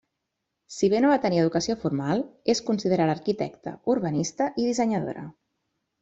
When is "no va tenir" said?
1.03-1.41